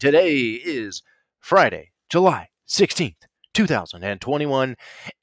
[0.00, 1.02] Today is
[1.40, 3.16] Friday, July 16th,
[3.52, 4.74] 2021.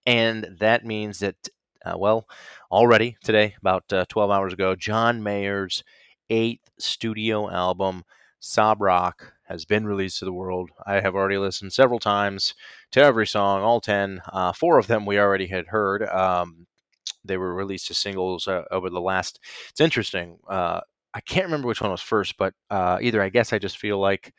[0.05, 1.49] And that means that,
[1.83, 2.27] uh, well,
[2.71, 5.83] already today, about uh, 12 hours ago, John Mayer's
[6.29, 8.03] eighth studio album,
[8.39, 10.69] Sob Rock, has been released to the world.
[10.85, 12.53] I have already listened several times
[12.91, 14.21] to every song, all 10.
[14.31, 16.03] Uh, four of them we already had heard.
[16.03, 16.67] Um,
[17.25, 19.39] they were released as singles uh, over the last.
[19.71, 20.37] It's interesting.
[20.47, 20.81] Uh,
[21.17, 23.99] I can't remember which one was first, but uh, either I guess I just feel
[23.99, 24.35] like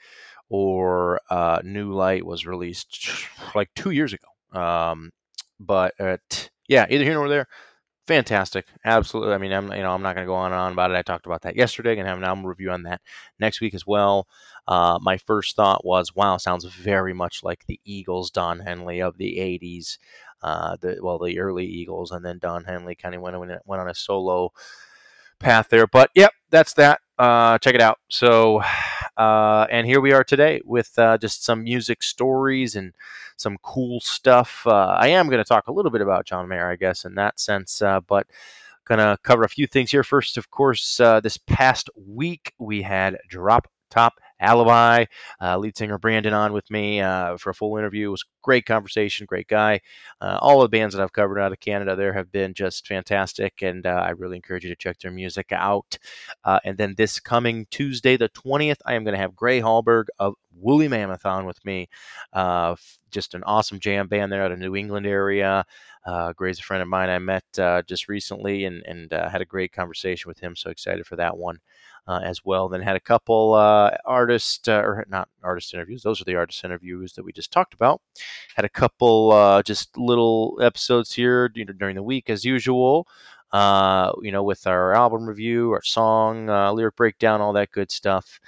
[0.49, 3.27] or uh, New Light was released
[3.57, 4.61] like two years ago.
[4.61, 5.11] Um,
[5.59, 5.95] but
[6.69, 7.49] yeah, either here nor there.
[8.07, 9.35] Fantastic, absolutely.
[9.35, 10.97] I mean, I'm you know I'm not going to go on and on about it.
[10.97, 11.97] I talked about that yesterday.
[11.97, 13.03] Going to have an album review on that
[13.41, 14.29] next week as well.
[14.67, 19.19] Uh, my first thought was, wow, sounds very much like the Eagles, Don Henley of
[19.19, 19.99] the '80s
[20.43, 23.89] uh, the well the early Eagles, and then Don Henley kind of went went on
[23.89, 24.53] a solo
[25.39, 25.87] path there.
[25.87, 27.01] But yep, that's that.
[27.19, 27.99] Uh, check it out.
[28.09, 28.63] So,
[29.17, 32.93] uh, and here we are today with uh, just some music stories and
[33.37, 34.63] some cool stuff.
[34.67, 37.15] Uh, I am going to talk a little bit about John Mayer, I guess, in
[37.17, 38.27] that sense, uh, but
[38.85, 40.03] going to cover a few things here.
[40.03, 45.05] First, of course, uh, this past week we had Drop Top Alibi.
[45.41, 48.09] Uh, lead singer Brandon on with me uh, for a full interview.
[48.09, 49.81] It was great conversation, great guy.
[50.21, 53.63] Uh, all the bands that I've covered out of Canada there have been just fantastic,
[53.63, 55.99] and uh, I really encourage you to check their music out.
[56.45, 60.07] Uh, and then this coming Tuesday, the 20th, I am going to have Gray Hallberg
[60.19, 61.89] of Woolly Mammoth on with me.
[62.33, 62.75] Uh,
[63.11, 65.65] just an awesome jam band there out of New England area.
[66.05, 69.47] Uh, Gray's a friend of mine I met uh, just recently and, and had a
[69.47, 70.57] great conversation with him.
[70.57, 71.61] So excited for that one
[72.09, 72.69] uh, as well.
[72.69, 76.65] Then had a couple uh, artist uh, or not artist interviews; those are the artist
[76.65, 78.01] interviews that we just talked about.
[78.57, 83.07] Had a couple uh, just little episodes here you know, during the week as usual.
[83.51, 87.91] Uh, you know, with our album review, our song, uh, lyric breakdown, all that good
[87.91, 88.39] stuff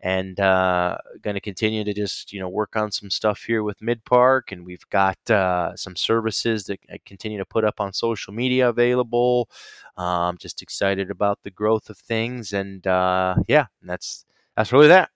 [0.00, 3.80] and uh, going to continue to just you know work on some stuff here with
[3.80, 8.32] Mic1park, and we've got uh, some services that I continue to put up on social
[8.32, 9.48] media available.
[9.96, 14.24] Um, just excited about the growth of things, and uh, yeah, that's
[14.56, 15.10] that's really that.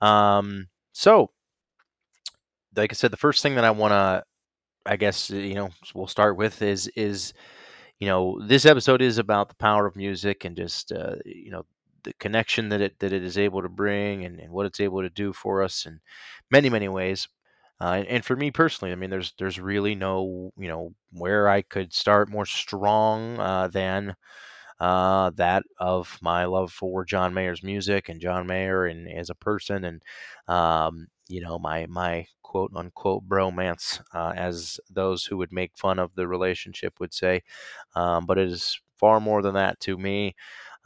[0.00, 1.30] Um, so,
[2.76, 4.22] like I said, the first thing that I want to,
[4.86, 7.34] I guess you know, we'll start with is is
[8.00, 11.64] you know this episode is about the power of music and just uh, you know
[12.04, 15.02] the connection that it that it is able to bring and, and what it's able
[15.02, 16.00] to do for us in
[16.50, 17.28] many many ways.
[17.82, 21.62] Uh, and, for me personally, I mean, there's there's really no you know where I
[21.62, 24.14] could start more strong uh, than
[24.80, 29.34] uh, that of my love for John Mayer's music and John Mayer and as a
[29.34, 30.02] person and
[30.48, 35.98] um, you know my my quote unquote bromance, uh, as those who would make fun
[35.98, 37.42] of the relationship would say,
[37.94, 40.34] um, but it is far more than that to me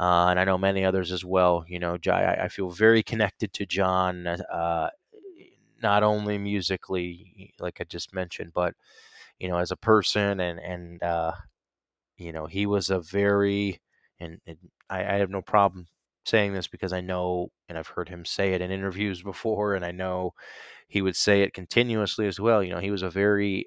[0.00, 1.64] uh, and I know many others as well.
[1.68, 4.90] You know, I, I feel very connected to John, uh,
[5.82, 8.74] not only musically, like I just mentioned, but
[9.38, 11.32] you know, as a person, and and uh,
[12.18, 13.80] you know, he was a very,
[14.20, 14.58] and, and
[14.90, 15.88] I, I have no problem
[16.26, 19.84] saying this because I know, and I've heard him say it in interviews before, and
[19.84, 20.34] I know
[20.88, 22.62] he would say it continuously as well.
[22.62, 23.66] You know, he was a very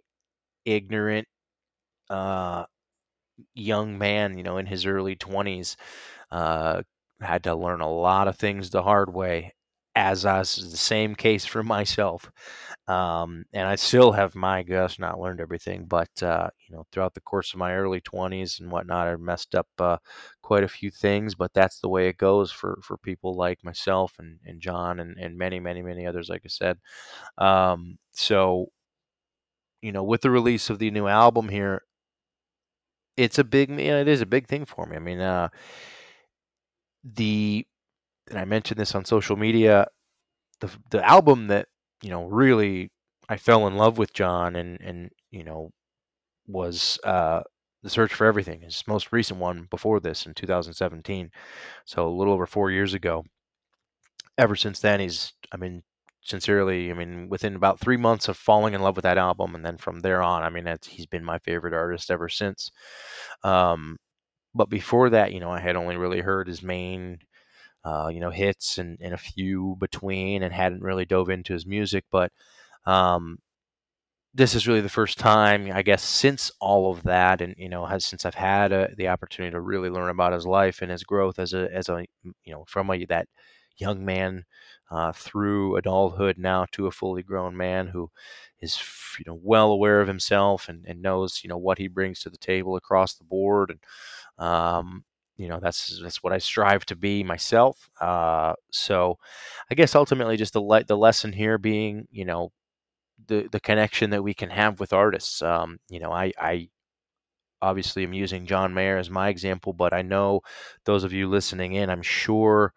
[0.65, 1.27] ignorant
[2.09, 2.65] uh,
[3.55, 5.77] young man, you know, in his early 20s.
[6.31, 6.83] Uh,
[7.21, 9.53] had to learn a lot of things the hard way,
[9.97, 12.31] as is the same case for myself.
[12.87, 17.13] Um, and I still have my gosh not learned everything, but uh, you know throughout
[17.15, 19.97] the course of my early 20s and whatnot, I messed up uh,
[20.41, 21.35] quite a few things.
[21.35, 25.17] But that's the way it goes for for people like myself and, and John and,
[25.17, 26.77] and many many many others, like I said.
[27.37, 28.69] Um, so
[29.81, 31.81] you know, with the release of the new album here,
[33.15, 34.95] it's a big, it is a big thing for me.
[34.95, 35.49] I mean, uh,
[37.03, 37.65] the
[38.29, 39.87] and I mentioned this on social media,
[40.59, 41.67] the the album that
[42.01, 42.91] you know really
[43.29, 45.71] I fell in love with John and and you know
[46.47, 47.41] was uh,
[47.83, 51.29] the search for everything his most recent one before this in 2017
[51.85, 53.23] so a little over four years ago.
[54.37, 55.83] Ever since then he's i mean
[56.23, 59.65] sincerely i mean within about three months of falling in love with that album and
[59.65, 62.71] then from there on i mean he's been my favorite artist ever since.
[63.43, 63.97] Um,
[64.57, 67.19] but before that, you know, I had only really heard his main,
[67.87, 71.65] uh, you know, hits and, and a few between, and hadn't really dove into his
[71.67, 72.05] music.
[72.11, 72.31] But
[72.85, 73.39] um,
[74.33, 77.85] this is really the first time, I guess, since all of that, and you know,
[77.85, 81.03] has since I've had uh the opportunity to really learn about his life and his
[81.03, 82.05] growth as a as a
[82.43, 83.27] you know from a, that
[83.77, 84.45] young man
[84.91, 88.09] uh, through adulthood now to a fully grown man who
[88.61, 88.79] is
[89.19, 92.29] you know well aware of himself and, and knows you know what he brings to
[92.29, 95.03] the table across the board and um,
[95.37, 97.89] you know that's that's what I strive to be myself.
[98.01, 99.17] Uh, so
[99.71, 102.51] I guess ultimately just the le- the lesson here being you know
[103.27, 105.41] the the connection that we can have with artists.
[105.41, 106.69] Um, you know I I
[107.61, 110.41] obviously am using John Mayer as my example, but I know
[110.85, 112.73] those of you listening in, I'm sure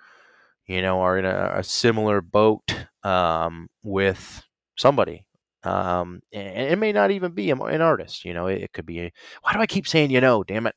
[0.67, 2.63] you know are in a, a similar boat
[3.05, 4.43] um, with
[4.77, 5.25] somebody
[5.63, 8.25] um, and it may not even be an artist.
[8.25, 9.13] You know, it, could be.
[9.43, 10.43] Why do I keep saying you know?
[10.43, 10.75] Damn it!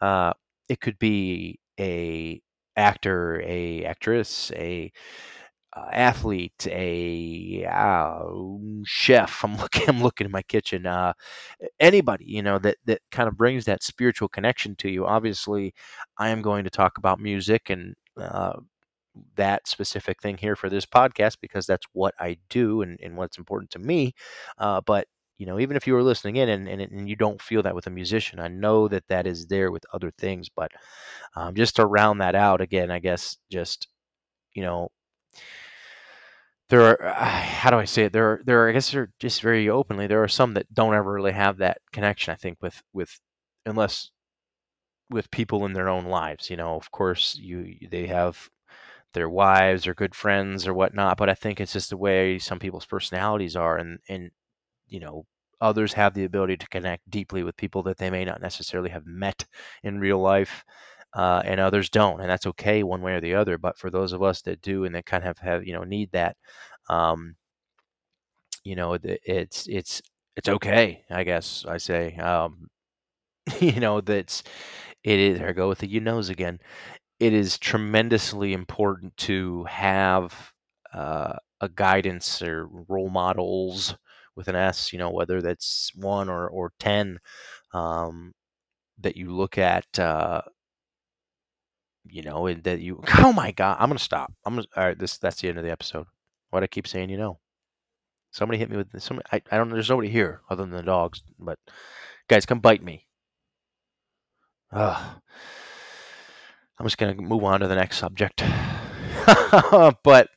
[0.00, 0.32] Uh,
[0.72, 2.40] it could be a
[2.76, 4.90] actor, a actress, a
[5.74, 8.24] uh, athlete, a uh,
[8.84, 9.44] chef.
[9.44, 9.88] I'm looking.
[9.88, 10.86] I'm looking in my kitchen.
[10.86, 11.12] Uh,
[11.80, 15.06] anybody, you know, that that kind of brings that spiritual connection to you.
[15.06, 15.74] Obviously,
[16.18, 18.54] I am going to talk about music and uh,
[19.36, 23.38] that specific thing here for this podcast because that's what I do and, and what's
[23.38, 24.14] important to me.
[24.58, 25.06] Uh, but
[25.42, 27.74] you know, even if you were listening in and, and, and, you don't feel that
[27.74, 30.48] with a musician, I know that that is there with other things.
[30.48, 30.70] But
[31.34, 33.88] um, just to round that out again, I guess just
[34.52, 34.92] you know,
[36.68, 38.12] there are uh, how do I say it?
[38.12, 40.94] There are there are I guess they're just very openly there are some that don't
[40.94, 42.32] ever really have that connection.
[42.32, 43.18] I think with with
[43.66, 44.12] unless
[45.10, 46.50] with people in their own lives.
[46.50, 48.48] You know, of course, you they have
[49.12, 51.16] their wives or good friends or whatnot.
[51.16, 54.30] But I think it's just the way some people's personalities are, and and
[54.86, 55.26] you know
[55.62, 59.06] others have the ability to connect deeply with people that they may not necessarily have
[59.06, 59.46] met
[59.84, 60.64] in real life.
[61.14, 63.58] Uh, and others don't, and that's okay one way or the other.
[63.58, 66.10] But for those of us that do, and that kind of have you know need
[66.12, 66.36] that,
[66.90, 67.36] um,
[68.64, 70.02] you know, it's it's
[70.36, 71.04] it's okay.
[71.10, 72.68] I guess I say, um,
[73.60, 74.42] you know, that's
[75.04, 75.38] it is.
[75.38, 76.60] There I go with the you knows again
[77.20, 80.52] it is tremendously important to have
[80.94, 83.96] uh, a guidance or role models
[84.36, 87.18] with an S, you know, whether that's one or, or 10
[87.74, 88.32] um,
[89.00, 90.42] that you look at, uh,
[92.04, 94.32] you know, and that you, oh my God, I'm going to stop.
[94.44, 96.06] I'm going to, all right, this, that's the end of the episode.
[96.50, 97.38] Why do I keep saying, you know,
[98.32, 99.00] somebody hit me with.
[99.00, 99.74] Somebody, I, I don't know.
[99.74, 101.58] There's nobody here other than the dogs, but
[102.28, 103.06] guys, come bite me.
[104.72, 105.20] Ugh.
[106.78, 108.42] I'm just going to move on to the next subject.
[110.02, 110.28] but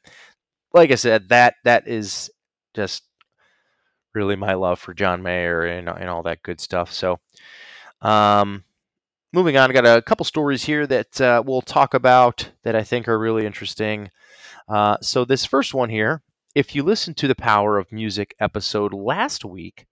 [0.74, 2.30] like I said, that that is
[2.76, 3.04] just
[4.16, 6.92] really my love for John Mayer and, and all that good stuff.
[6.92, 7.20] So,
[8.02, 8.64] um,
[9.34, 12.84] moving on, I got a couple stories here that uh, we'll talk about that I
[12.84, 14.10] think are really interesting.
[14.68, 16.24] Uh, so, this first one here,
[16.56, 19.86] if you listen to the Power of Music episode last week,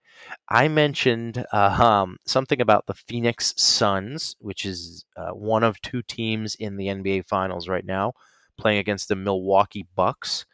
[0.50, 6.02] I mentioned uh, um, something about the Phoenix Suns, which is uh, one of two
[6.02, 8.14] teams in the NBA Finals right now,
[8.58, 10.46] playing against the Milwaukee Bucks.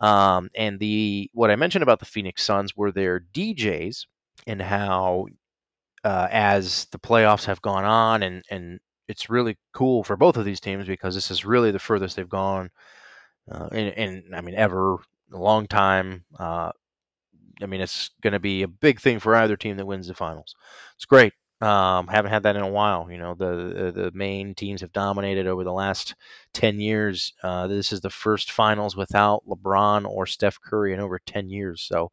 [0.00, 4.06] Um, and the what I mentioned about the Phoenix Suns were their DJs
[4.46, 5.26] and how,
[6.04, 10.44] uh, as the playoffs have gone on, and and it's really cool for both of
[10.44, 12.70] these teams because this is really the furthest they've gone,
[13.50, 14.96] uh, in, in I mean ever
[15.32, 16.24] a long time.
[16.38, 16.70] Uh,
[17.62, 20.14] I mean, it's going to be a big thing for either team that wins the
[20.14, 20.54] finals.
[20.96, 21.32] It's great.
[21.60, 23.10] Um, haven't had that in a while.
[23.10, 26.14] You know, the, the main teams have dominated over the last
[26.52, 27.32] ten years.
[27.42, 31.82] Uh, this is the first finals without LeBron or Steph Curry in over ten years.
[31.82, 32.12] So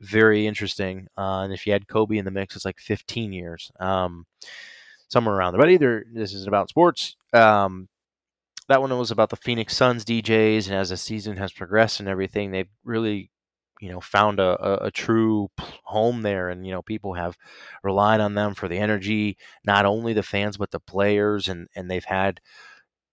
[0.00, 1.06] very interesting.
[1.18, 4.24] Uh, and if you had Kobe in the mix, it's like fifteen years, um,
[5.08, 5.60] somewhere around there.
[5.60, 7.16] But either this is about sports.
[7.34, 7.88] Um,
[8.68, 12.08] that one was about the Phoenix Suns DJs, and as the season has progressed and
[12.08, 13.30] everything, they've really
[13.82, 15.50] you know found a, a, a, true
[15.82, 17.36] home there and you know people have
[17.82, 19.36] relied on them for the energy
[19.66, 22.40] not only the fans but the players and and they've had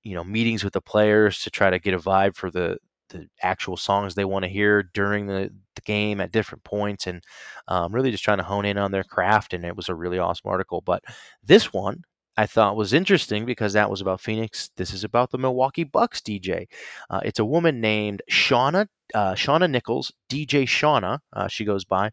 [0.03, 2.77] you know meetings with the players to try to get a vibe for the
[3.09, 7.23] the actual songs they want to hear during the, the game at different points and
[7.67, 10.19] um, really just trying to hone in on their craft and it was a really
[10.19, 11.03] awesome article but
[11.43, 12.03] this one
[12.37, 14.69] I thought was interesting because that was about Phoenix.
[14.77, 16.67] This is about the Milwaukee Bucks DJ.
[17.09, 21.19] Uh, it's a woman named Shauna uh, Shauna Nichols, DJ Shauna.
[21.33, 22.11] Uh, she goes by,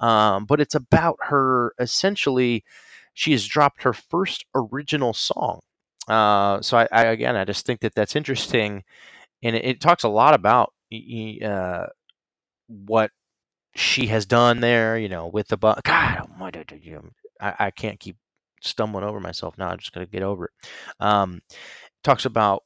[0.00, 1.74] um, but it's about her.
[1.78, 2.64] Essentially,
[3.14, 5.60] she has dropped her first original song.
[6.08, 8.84] Uh, so I, I, again, I just think that that's interesting,
[9.42, 10.72] and it, it talks a lot about
[11.44, 11.86] uh,
[12.68, 13.10] what
[13.74, 14.98] she has done there.
[14.98, 15.82] You know, with the Bucks.
[15.84, 16.28] God,
[17.40, 18.16] I, I can't keep
[18.60, 19.68] stumbling over myself now.
[19.68, 20.68] I'm just to get over it.
[21.00, 21.40] Um,
[22.02, 22.64] talks about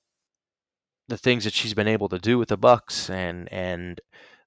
[1.08, 4.00] the things that she's been able to do with the Bucks and and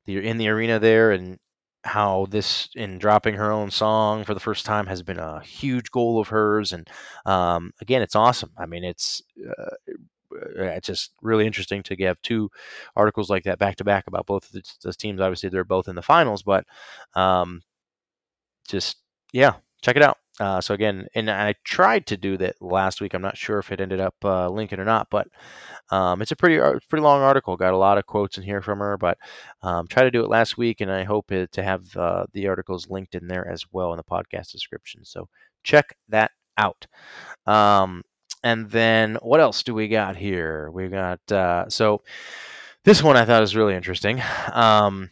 [0.05, 1.39] the in the arena there and
[1.83, 5.89] how this in dropping her own song for the first time has been a huge
[5.89, 6.87] goal of hers and
[7.25, 8.51] um, again it's awesome.
[8.57, 9.21] I mean it's
[9.59, 9.75] uh,
[10.55, 12.49] it's just really interesting to have two
[12.95, 15.19] articles like that back to back about both of those teams.
[15.21, 16.65] Obviously they're both in the finals but
[17.15, 17.61] um,
[18.67, 18.97] just
[19.33, 23.13] yeah check it out uh, so again, and I tried to do that last week.
[23.13, 25.27] I'm not sure if it ended up uh, linking or not, but
[25.91, 27.57] um, it's a pretty uh, pretty long article.
[27.57, 29.19] Got a lot of quotes in here from her, but
[29.61, 32.47] um, try to do it last week, and I hope it, to have uh, the
[32.47, 35.03] articles linked in there as well in the podcast description.
[35.03, 35.27] So
[35.63, 36.87] check that out.
[37.45, 38.03] Um,
[38.43, 40.71] and then what else do we got here?
[40.71, 42.01] We got uh, so
[42.85, 44.23] this one I thought was really interesting.
[44.53, 45.11] Um,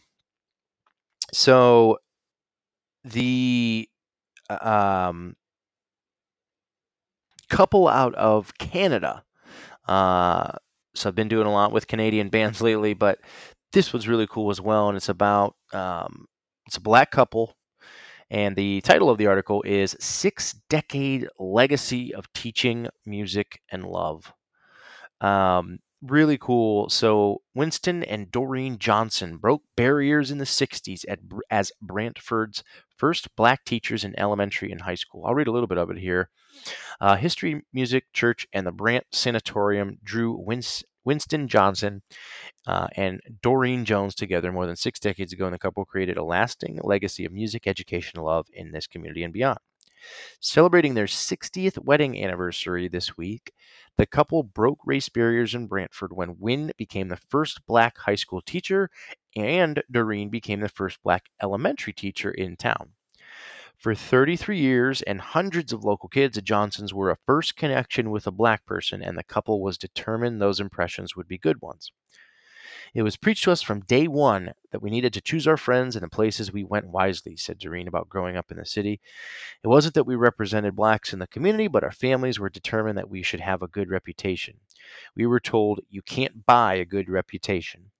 [1.32, 1.98] so
[3.04, 3.89] the
[4.60, 5.34] um,
[7.48, 9.24] couple out of Canada.
[9.86, 10.52] Uh,
[10.94, 13.18] so I've been doing a lot with Canadian bands lately, but
[13.72, 14.88] this was really cool as well.
[14.88, 16.26] And it's about um,
[16.66, 17.54] it's a black couple,
[18.30, 24.32] and the title of the article is Six Decade Legacy of Teaching Music and Love.
[25.20, 26.88] Um, really cool.
[26.88, 32.62] So Winston and Doreen Johnson broke barriers in the 60s at, as Brantford's
[32.96, 35.24] first black teachers in elementary and high school.
[35.26, 36.30] I'll read a little bit of it here.
[37.00, 40.38] Uh, History, Music, Church, and the Brant Sanatorium drew
[41.04, 42.02] Winston Johnson
[42.66, 46.24] uh, and Doreen Jones together more than six decades ago, and the couple created a
[46.24, 49.58] lasting legacy of music, education, love in this community and beyond.
[50.40, 53.52] Celebrating their 60th wedding anniversary this week,
[53.96, 58.40] the couple broke race barriers in Brantford when Wynn became the first black high school
[58.40, 58.90] teacher
[59.36, 62.92] and Doreen became the first black elementary teacher in town.
[63.76, 68.26] For 33 years and hundreds of local kids, the Johnsons were a first connection with
[68.26, 71.90] a black person, and the couple was determined those impressions would be good ones.
[72.94, 75.94] It was preached to us from day one that we needed to choose our friends
[75.94, 79.00] and the places we went wisely, said Doreen about growing up in the city.
[79.62, 83.10] It wasn't that we represented blacks in the community, but our families were determined that
[83.10, 84.56] we should have a good reputation.
[85.14, 87.92] We were told you can't buy a good reputation.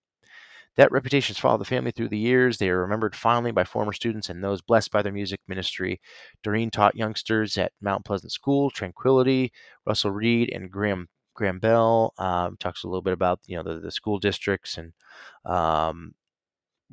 [0.76, 2.58] That reputation has followed the family through the years.
[2.58, 6.00] They are remembered fondly by former students and those blessed by their music ministry.
[6.42, 9.52] Doreen taught youngsters at Mount Pleasant School, Tranquility,
[9.86, 11.08] Russell Reid, and Graham
[11.40, 14.92] Graham Bell um, talks a little bit about you know the, the school districts and
[15.46, 16.14] um,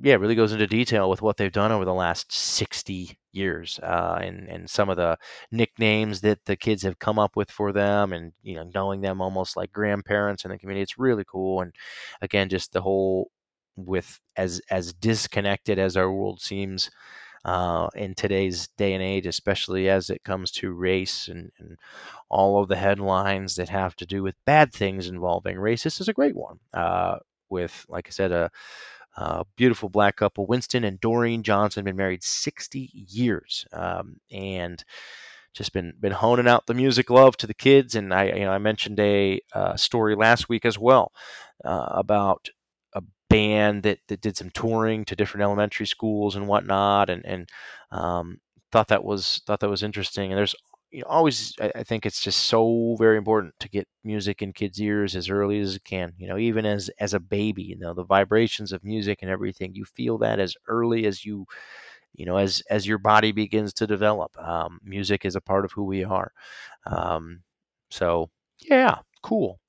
[0.01, 4.19] yeah, really goes into detail with what they've done over the last 60 years uh,
[4.21, 5.17] and and some of the
[5.51, 9.21] nicknames that the kids have come up with for them and you know knowing them
[9.21, 10.83] almost like grandparents in the community.
[10.83, 11.73] It's really cool and
[12.21, 13.31] again just the whole
[13.75, 16.89] with as as disconnected as our world seems
[17.45, 21.77] uh, in today's day and age, especially as it comes to race and, and,
[22.29, 25.83] all of the headlines that have to do with bad things involving race.
[25.83, 28.51] This is a great one uh, with, like I said, a,
[29.15, 34.83] a, beautiful black couple, Winston and Doreen Johnson, been married 60 years, um, and
[35.53, 37.95] just been been honing out the music love to the kids.
[37.95, 41.13] And I, you know, I mentioned a uh, story last week as well
[41.63, 42.49] uh, about
[43.37, 47.49] band that, that did some touring to different elementary schools and whatnot, and and
[47.91, 48.39] um,
[48.71, 50.31] thought that was thought that was interesting.
[50.31, 50.55] And there's
[50.91, 54.53] you know, always I, I, think it's just so very important to get music in
[54.53, 56.13] kids' ears as early as it can.
[56.17, 59.75] You know, even as as a baby, you know, the vibrations of music and everything.
[59.75, 61.45] You feel that as early as you
[62.13, 65.71] you know as as your body begins to develop um, music is a part of
[65.71, 66.31] who we are
[66.87, 67.41] um,
[67.91, 68.29] so
[68.61, 69.59] yeah cool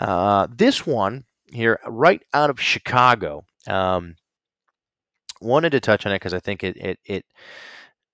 [0.00, 3.44] uh, this one here, right out of Chicago.
[3.66, 4.16] Um,
[5.40, 7.24] wanted to touch on it because I think it, it it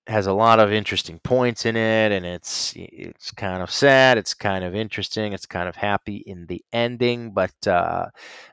[0.07, 4.33] has a lot of interesting points in it, and it's it's kind of sad, it's
[4.33, 7.31] kind of interesting, it's kind of happy in the ending.
[7.31, 8.07] But uh,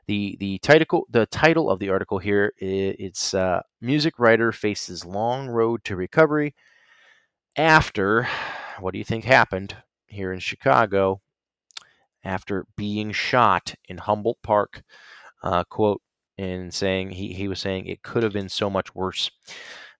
[0.07, 5.47] the the title the title of the article here it's uh, music writer faces long
[5.47, 6.53] road to recovery
[7.57, 8.27] after
[8.79, 9.75] what do you think happened
[10.07, 11.21] here in Chicago
[12.25, 14.83] after being shot in Humboldt Park.
[15.43, 16.01] Uh, quote,
[16.37, 19.31] and saying he, he was saying it could have been so much worse.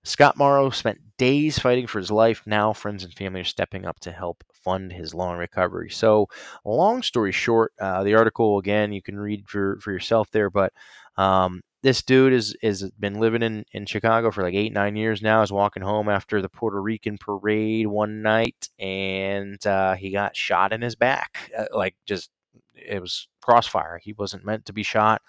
[0.04, 2.44] Scott Morrow spent days fighting for his life.
[2.46, 5.90] Now, friends and family are stepping up to help fund his long recovery.
[5.90, 6.28] So,
[6.64, 10.74] long story short, uh, the article again you can read for, for yourself there, but
[11.18, 15.22] um, this dude is is been living in in Chicago for like eight nine years
[15.22, 15.44] now.
[15.44, 20.74] Is walking home after the Puerto Rican parade one night, and uh, he got shot
[20.74, 21.52] in his back.
[21.56, 22.32] Uh, like just
[22.74, 24.00] it was crossfire.
[24.02, 25.22] He wasn't meant to be shot,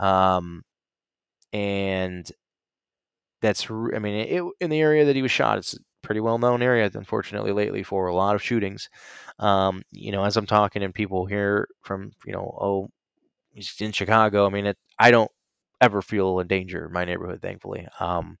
[0.00, 0.64] um,
[1.52, 2.28] and
[3.40, 5.58] that's I mean it, in the area that he was shot.
[5.58, 8.90] It's a pretty well known area, unfortunately, lately for a lot of shootings.
[9.38, 12.90] Um, you know, as I'm talking and people hear from you know oh
[13.52, 14.44] he's in Chicago.
[14.44, 15.30] I mean, it, I don't
[15.84, 17.86] ever feel in danger in my neighborhood, thankfully.
[18.00, 18.38] Um,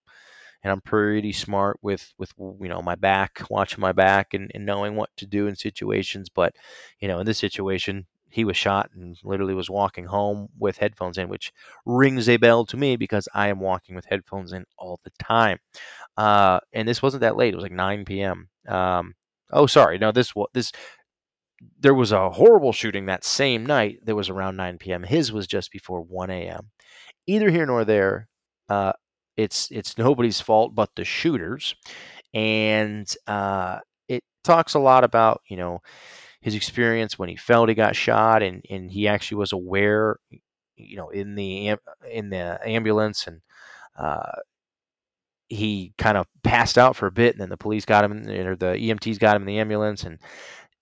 [0.62, 4.64] and I'm pretty smart with with you know my back, watching my back, and, and
[4.66, 6.28] knowing what to do in situations.
[6.28, 6.54] But
[7.00, 11.18] you know, in this situation, he was shot and literally was walking home with headphones
[11.18, 11.52] in, which
[11.86, 15.58] rings a bell to me because I am walking with headphones in all the time.
[16.16, 18.48] Uh, and this wasn't that late; it was like 9 p.m.
[18.66, 19.14] Um,
[19.52, 20.72] oh, sorry, no, this this
[21.78, 25.02] there was a horrible shooting that same night that was around 9 p.m.
[25.02, 26.70] His was just before 1 a.m.
[27.26, 28.28] Either here nor there.
[28.68, 28.92] Uh,
[29.36, 31.74] it's it's nobody's fault but the shooters,
[32.32, 35.80] and uh, it talks a lot about you know
[36.40, 40.18] his experience when he felt he got shot, and and he actually was aware,
[40.76, 41.74] you know, in the
[42.10, 43.40] in the ambulance, and
[43.98, 44.32] uh,
[45.48, 48.56] he kind of passed out for a bit, and then the police got him, or
[48.56, 50.18] the EMTs got him in the ambulance, and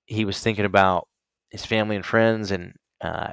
[0.07, 1.09] he was thinking about
[1.51, 3.33] his family and friends, and uh,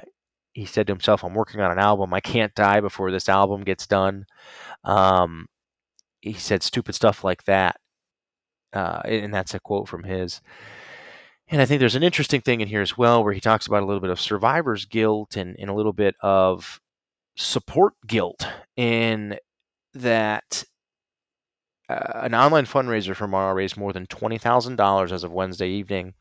[0.52, 2.14] he said to himself, "I'm working on an album.
[2.14, 4.26] I can't die before this album gets done."
[4.84, 5.46] Um,
[6.20, 7.76] he said stupid stuff like that,
[8.72, 10.40] uh, and that's a quote from his.
[11.48, 13.82] And I think there's an interesting thing in here as well, where he talks about
[13.82, 16.80] a little bit of survivor's guilt and, and a little bit of
[17.36, 19.36] support guilt, in
[19.94, 20.64] that
[21.90, 26.14] uh, an online fundraiser for Mauro raised more than $20,000 as of Wednesday evening.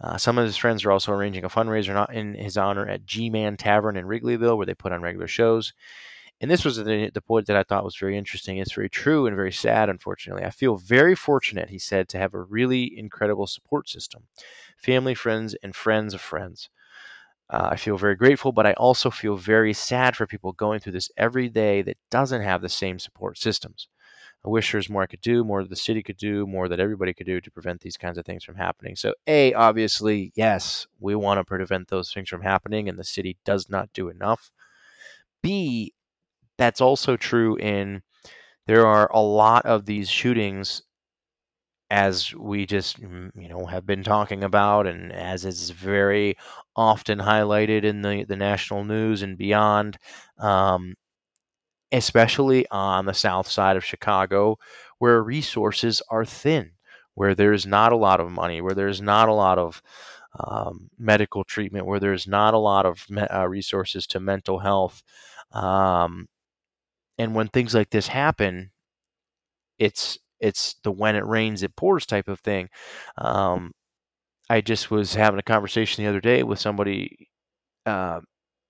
[0.00, 3.30] Uh, some of his friends are also arranging a fundraiser in his honor at G
[3.30, 5.72] Man Tavern in Wrigleyville, where they put on regular shows.
[6.40, 8.58] And this was the, the point that I thought was very interesting.
[8.58, 10.44] It's very true and very sad, unfortunately.
[10.44, 14.24] I feel very fortunate, he said, to have a really incredible support system
[14.76, 16.68] family, friends, and friends of friends.
[17.48, 20.92] Uh, I feel very grateful, but I also feel very sad for people going through
[20.92, 23.88] this every day that doesn't have the same support systems.
[24.46, 27.12] I wish there's more I could do, more the city could do, more that everybody
[27.12, 28.94] could do to prevent these kinds of things from happening.
[28.96, 33.36] So, A, obviously, yes, we want to prevent those things from happening, and the city
[33.44, 34.50] does not do enough.
[35.42, 35.94] B,
[36.58, 38.02] that's also true in
[38.66, 40.82] there are a lot of these shootings
[41.90, 46.36] as we just mm, you know have been talking about and as is very
[46.74, 49.96] often highlighted in the, the national news and beyond
[50.38, 50.94] um,
[51.92, 54.58] especially on the south side of Chicago,
[54.98, 56.72] where resources are thin,
[57.14, 59.82] where there's not a lot of money, where there's not a lot of
[60.40, 65.02] um, medical treatment, where there's not a lot of me- uh, resources to mental health.
[65.52, 66.28] Um,
[67.18, 68.72] and when things like this happen,
[69.78, 72.68] it's it's the when it rains it pours type of thing.
[73.18, 73.72] Um,
[74.50, 77.28] I just was having a conversation the other day with somebody,
[77.86, 78.20] uh,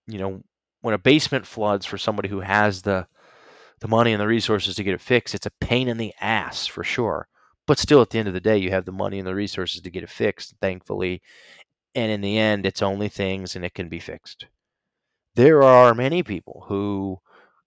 [0.08, 0.42] you know,
[0.86, 3.08] when a basement floods for somebody who has the
[3.80, 6.64] the money and the resources to get it fixed, it's a pain in the ass
[6.68, 7.26] for sure.
[7.66, 9.80] But still, at the end of the day, you have the money and the resources
[9.80, 11.22] to get it fixed, thankfully.
[11.96, 14.46] And in the end, it's only things and it can be fixed.
[15.34, 17.18] There are many people who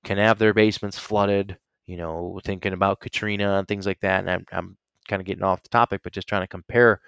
[0.05, 4.21] can have their basements flooded, you know, thinking about Katrina and things like that.
[4.21, 4.77] And I'm, I'm
[5.09, 7.01] kind of getting off the topic, but just trying to compare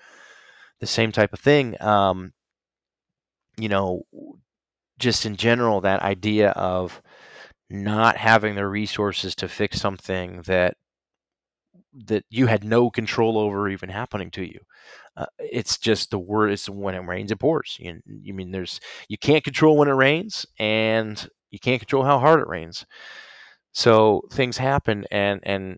[0.82, 1.82] the same type of thing.
[1.82, 2.34] Um,
[3.58, 4.04] you know,
[5.02, 7.02] just in general, that idea of
[7.70, 10.78] not having the resources to fix something that
[12.06, 14.60] that you had no control over even happening to you.
[15.18, 16.52] Uh, it's just the word.
[16.52, 17.78] It's when it rains, it pours.
[17.80, 22.20] You, you mean there's you can't control when it rains, and you can't control how
[22.20, 22.86] hard it rains.
[23.74, 25.78] So things happen, and and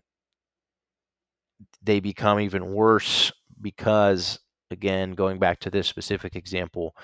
[1.82, 4.38] they become even worse because,
[4.70, 6.94] again, going back to this specific example,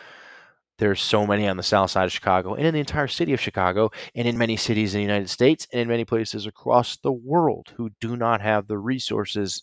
[0.81, 3.41] there's so many on the south side of Chicago and in the entire city of
[3.41, 7.13] Chicago and in many cities in the United States and in many places across the
[7.13, 9.63] world who do not have the resources,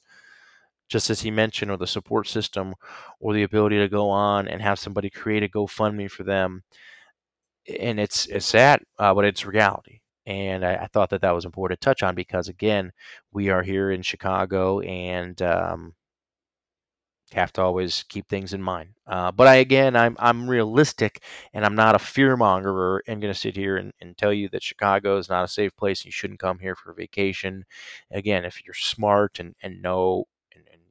[0.88, 2.76] just as he mentioned, or the support system
[3.20, 6.64] or the ability to go on and have somebody create a GoFundMe for them.
[7.80, 10.02] And it's, it's sad, uh, but it's reality.
[10.28, 12.92] And I, I, thought that that was important to touch on because, again,
[13.32, 15.96] we are here in Chicago and um,
[17.34, 18.90] have to always keep things in mind.
[19.06, 23.34] Uh, but I again, I'm I'm realistic, and I'm not a fear mongerer, and going
[23.34, 26.02] to sit here and, and tell you that Chicago is not a safe place.
[26.02, 27.66] And you shouldn't come here for vacation.
[28.12, 30.82] Again, if you're smart and and know and, and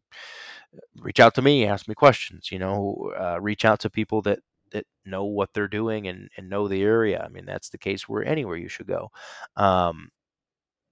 [0.75, 2.53] uh, reach out to me, ask me questions.
[2.53, 4.41] You know, uh, reach out to people that
[4.73, 7.23] that know what they're doing and and know the area.
[7.25, 9.11] I mean, that's the case where anywhere you should go.
[9.57, 10.11] Um,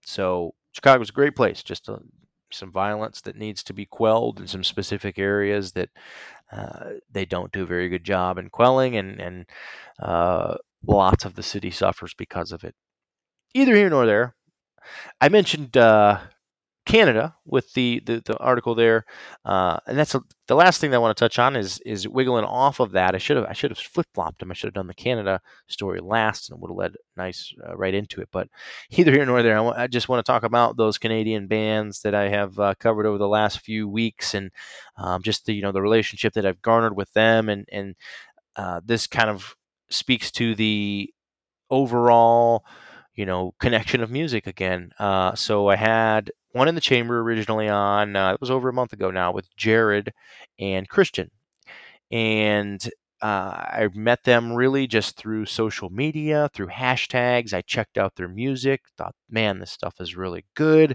[0.04, 1.62] so Chicago's a great place.
[1.62, 2.00] Just to
[2.54, 5.90] some violence that needs to be quelled in some specific areas that
[6.52, 9.46] uh, they don't do a very good job in quelling, and and
[10.00, 12.74] uh, lots of the city suffers because of it.
[13.54, 14.34] Either here nor there.
[15.20, 16.20] I mentioned uh,
[16.86, 19.06] Canada with the, the, the article there,
[19.46, 22.06] uh, and that's a, the last thing that I want to touch on is is
[22.06, 23.14] wiggling off of that.
[23.14, 24.50] I should have I should have flip flopped them.
[24.50, 27.94] I should have done the Canada story last, and would have led nice uh, right
[27.94, 28.28] into it.
[28.30, 28.48] But
[28.90, 32.02] either here nor there, I, w- I just want to talk about those Canadian bands
[32.02, 34.50] that I have uh, covered over the last few weeks, and
[34.98, 37.94] um, just the you know the relationship that I've garnered with them, and and
[38.56, 39.54] uh, this kind of
[39.90, 41.10] speaks to the
[41.70, 42.64] overall
[43.14, 44.90] you know connection of music again.
[44.98, 48.16] Uh, so I had one in the chamber originally on.
[48.16, 50.12] Uh, it was over a month ago now with Jared
[50.58, 51.30] and Christian,
[52.10, 52.88] and
[53.22, 57.54] uh, I met them really just through social media, through hashtags.
[57.54, 60.94] I checked out their music, thought, man, this stuff is really good.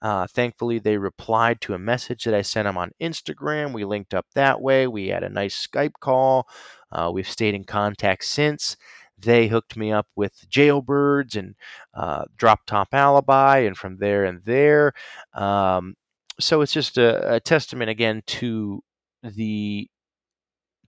[0.00, 3.74] Uh, thankfully, they replied to a message that I sent them on Instagram.
[3.74, 4.86] We linked up that way.
[4.86, 6.48] We had a nice Skype call.
[6.90, 8.76] Uh, we've stayed in contact since.
[9.18, 11.54] They hooked me up with Jailbirds and
[11.94, 14.92] uh, Drop Top Alibi, and from there and there.
[15.34, 15.94] Um,
[16.40, 18.82] so it's just a, a testament again to
[19.22, 19.88] the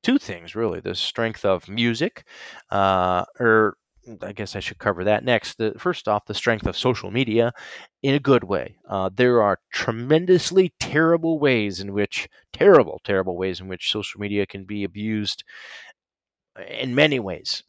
[0.02, 2.24] two things really the strength of music
[2.70, 3.76] uh, or
[4.22, 5.58] I guess I should cover that next.
[5.58, 7.52] The, first off, the strength of social media
[8.02, 8.78] in a good way.
[8.88, 14.46] Uh, there are tremendously terrible ways in which, terrible, terrible ways in which social media
[14.46, 15.44] can be abused
[16.68, 17.62] in many ways.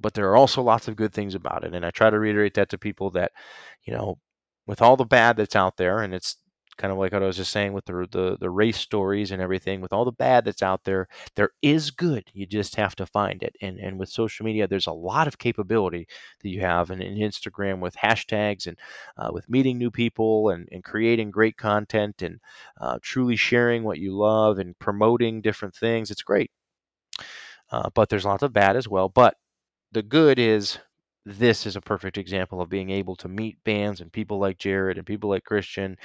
[0.00, 1.74] But there are also lots of good things about it.
[1.74, 3.32] And I try to reiterate that to people that,
[3.84, 4.18] you know,
[4.66, 6.36] with all the bad that's out there, and it's
[6.78, 9.42] kind of like what I was just saying with the, the the race stories and
[9.42, 9.80] everything.
[9.80, 12.24] With all the bad that's out there, there is good.
[12.32, 13.54] You just have to find it.
[13.60, 16.06] And and with social media, there's a lot of capability
[16.42, 18.78] that you have, and in Instagram with hashtags and
[19.18, 22.40] uh, with meeting new people and and creating great content and
[22.80, 26.10] uh, truly sharing what you love and promoting different things.
[26.10, 26.50] It's great.
[27.70, 29.08] Uh, but there's lots of bad as well.
[29.08, 29.36] But
[29.92, 30.78] the good is
[31.26, 34.96] this is a perfect example of being able to meet bands and people like Jared
[34.96, 35.96] and people like Christian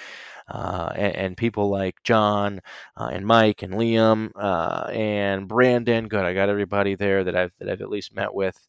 [0.50, 2.60] uh, and, and, people like John
[2.98, 6.08] uh, and Mike and Liam uh, and Brandon.
[6.08, 8.60] Good, I got everybody there that I've that I've at least met with.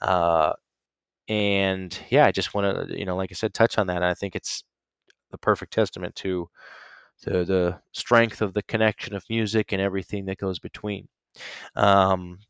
[0.00, 0.52] Uh,
[1.28, 4.02] and yeah, I just want to, you know, like I said, touch on that.
[4.02, 4.62] I think it's
[5.30, 6.48] the perfect testament to
[7.24, 11.08] the the strength of the connection of music and everything that goes between.
[11.76, 12.40] Um,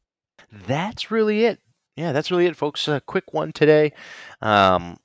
[0.67, 1.61] that's really it
[1.97, 2.89] yeah, that's really it, folks.
[2.89, 3.93] A quick one today.
[4.43, 4.97] Um,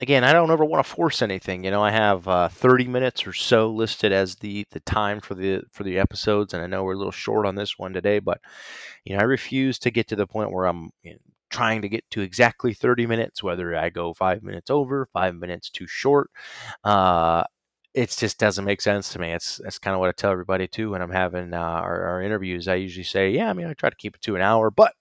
[0.00, 1.64] again, I don't ever want to force anything.
[1.64, 5.34] You know, I have uh, 30 minutes or so listed as the the time for
[5.34, 8.18] the for the episodes, and I know we're a little short on this one today,
[8.18, 8.40] but
[9.04, 11.18] you know, I refuse to get to the point where I'm you know,
[11.50, 15.70] trying to get to exactly 30 minutes, whether I go five minutes over, five minutes
[15.70, 16.30] too short.
[16.84, 17.44] Uh,
[17.94, 19.32] it just doesn't make sense to me.
[19.32, 22.22] It's that's kind of what I tell everybody too when I'm having uh, our, our
[22.22, 22.68] interviews.
[22.68, 24.92] I usually say, yeah, I mean, I try to keep it to an hour, but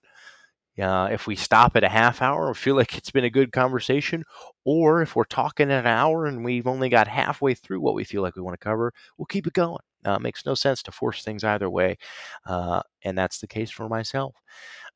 [0.81, 3.51] uh, if we stop at a half hour and feel like it's been a good
[3.51, 4.23] conversation,
[4.65, 8.21] or if we're talking an hour and we've only got halfway through what we feel
[8.21, 9.79] like we want to cover, we'll keep it going.
[10.05, 11.97] Uh, makes no sense to force things either way,
[12.45, 14.35] uh, and that's the case for myself.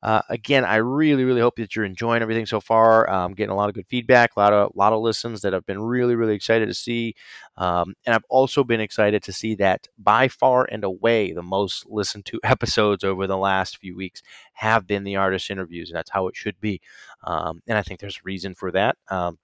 [0.02, 3.08] Uh, again, I really, really hope that you're enjoying everything so far.
[3.10, 5.66] I'm getting a lot of good feedback, a lot of, lot of listens that I've
[5.66, 7.14] been really, really excited to see.
[7.56, 11.86] Um, and I've also been excited to see that by far and away the most
[11.88, 16.10] listened to episodes over the last few weeks have been the artist interviews, and that's
[16.10, 16.80] how it should be.
[17.24, 18.96] Um, and I think there's reason for that.
[19.10, 19.38] Um,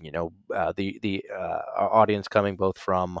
[0.00, 3.18] you know, uh, the the uh, audience coming both from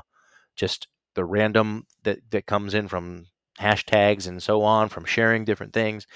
[0.56, 3.26] just the random that that comes in from
[3.58, 6.06] hashtags and so on, from sharing different things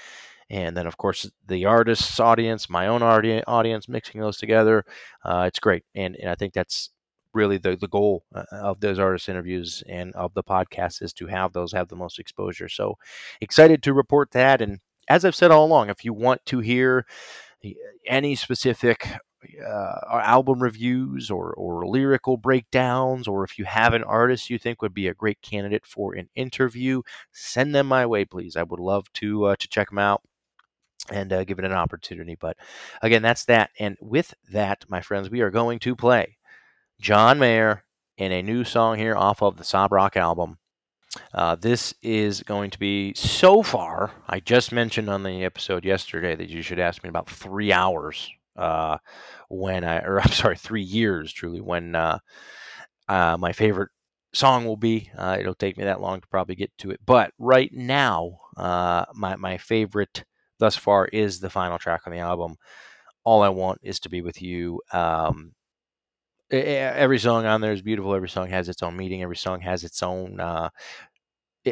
[0.51, 4.83] and then of course the artist's audience, my own audience, mixing those together.
[5.23, 6.89] Uh, it's great, and, and I think that's
[7.33, 11.27] really the, the goal uh, of those artist interviews and of the podcast is to
[11.27, 12.67] have those have the most exposure.
[12.67, 12.97] So
[13.39, 14.61] excited to report that.
[14.61, 17.05] And as I've said all along, if you want to hear
[18.05, 19.07] any specific
[19.65, 24.81] uh, album reviews or, or lyrical breakdowns, or if you have an artist you think
[24.81, 27.01] would be a great candidate for an interview,
[27.31, 28.55] send them my way, please.
[28.55, 30.21] I would love to uh, to check them out
[31.09, 32.35] and uh, give it an opportunity.
[32.39, 32.57] But
[33.01, 33.71] again, that's that.
[33.79, 36.37] And with that, my friends, we are going to play
[36.99, 37.83] John Mayer
[38.17, 40.57] in a new song here off of the Sob Rock album.
[41.33, 44.11] Uh, this is going to be so far.
[44.29, 48.29] I just mentioned on the episode yesterday that you should ask me about three hours
[48.55, 48.97] uh,
[49.49, 52.19] when I, or I'm sorry, three years truly when uh,
[53.07, 53.89] uh my favorite
[54.33, 55.09] song will be.
[55.17, 59.05] Uh, it'll take me that long to probably get to it, but right now, uh,
[59.13, 60.23] my my favorite
[60.59, 62.55] thus far is the final track on the album.
[63.23, 64.81] All I want is to be with you.
[64.91, 65.53] Um,
[66.51, 68.13] every song on there is beautiful.
[68.13, 69.21] Every song has its own meaning.
[69.21, 70.39] Every song has its own.
[70.39, 70.69] Uh,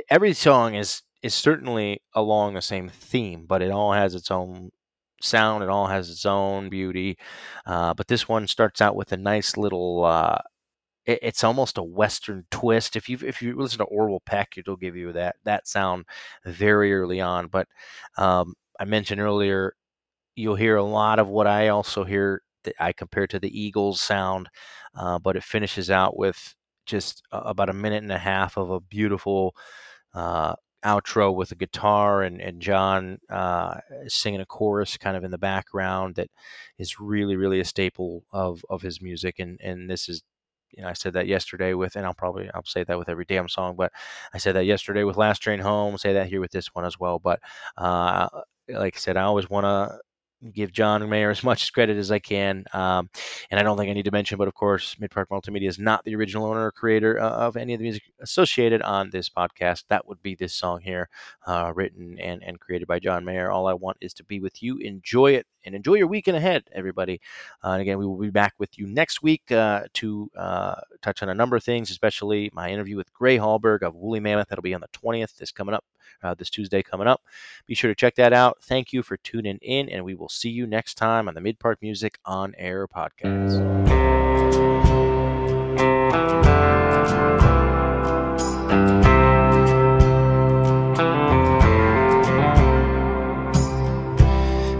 [0.09, 4.71] every song is is certainly along the same theme, but it all has its own
[5.21, 5.63] sound.
[5.63, 7.17] It all has its own beauty.
[7.65, 10.39] Uh, but this one starts out with a nice little uh,
[11.05, 12.95] it, it's almost a western twist.
[12.95, 16.05] If you if you listen to Orville Peck, it'll give you that that sound
[16.45, 17.47] very early on.
[17.47, 17.67] But
[18.17, 19.75] um, I mentioned earlier,
[20.35, 24.01] you'll hear a lot of what I also hear that I compare to the Eagles
[24.01, 24.49] sound,
[24.95, 26.55] uh, but it finishes out with
[26.85, 29.55] just about a minute and a half of a beautiful
[30.13, 35.31] uh, outro with a guitar and, and John uh, singing a chorus kind of in
[35.31, 36.29] the background that
[36.77, 39.39] is really, really a staple of, of his music.
[39.39, 40.21] And, and this is,
[40.71, 43.25] you know, I said that yesterday with, and I'll probably, I'll say that with every
[43.25, 43.91] damn song, but
[44.33, 46.99] I said that yesterday with Last Train Home, say that here with this one as
[46.99, 47.19] well.
[47.19, 47.39] But
[47.77, 48.29] uh,
[48.69, 49.99] like I said, I always want to
[50.53, 52.65] give John Mayer as much credit as I can.
[52.73, 53.09] Um,
[53.51, 56.03] and I don't think I need to mention, but of course, Mic1park Multimedia is not
[56.05, 59.85] the original owner or creator uh, of any of the music associated on this podcast.
[59.89, 61.09] That would be this song here,
[61.45, 63.51] uh, written and, and created by John Mayer.
[63.51, 64.77] All I want is to be with you.
[64.77, 67.19] Enjoy it and enjoy your weekend ahead, everybody.
[67.63, 71.21] Uh, and again, we will be back with you next week uh, to uh, touch
[71.21, 74.49] on a number of things, especially my interview with Gray Hallberg of Woolly Mammoth.
[74.49, 75.85] That'll be on the 20th, this coming up,
[76.23, 77.21] uh, this Tuesday coming up.
[77.67, 78.57] Be sure to check that out.
[78.61, 81.75] Thank you for tuning in, and we will see you next time on the Mic1park
[81.81, 83.59] Music on Air podcast.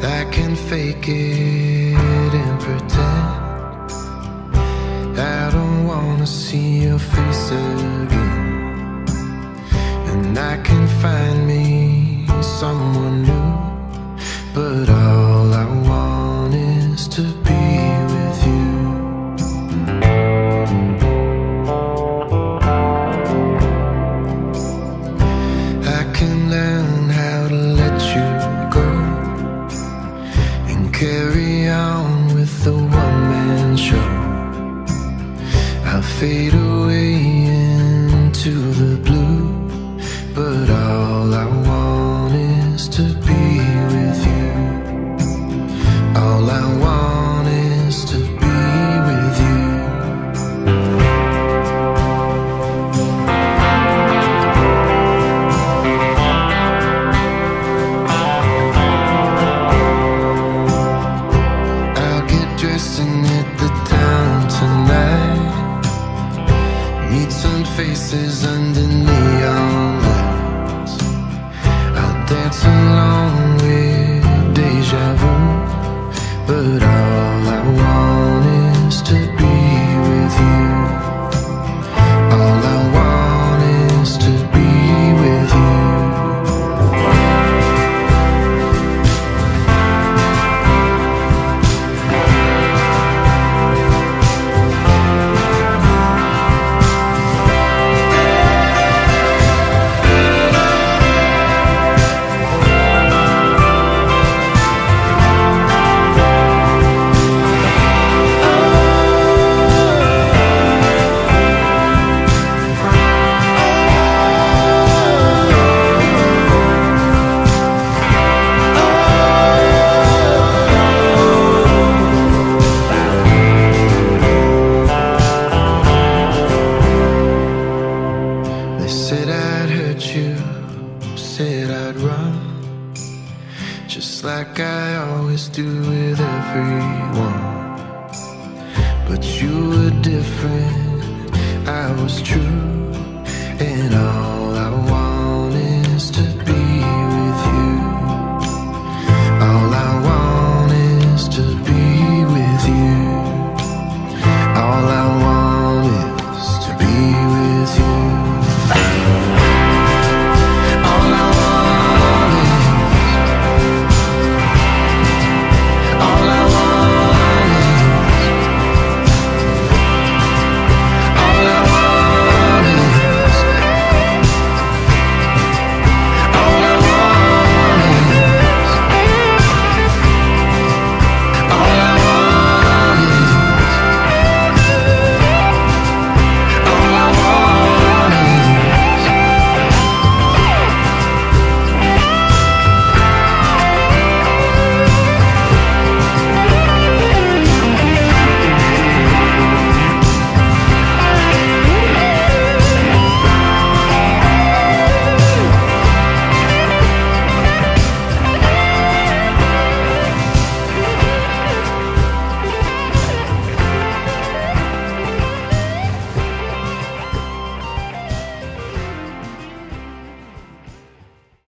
[0.02, 3.50] I can fake it and pretend
[5.20, 8.09] I don't wanna see your face again.
[11.02, 13.50] Find me someone new,
[14.54, 15.89] but all I want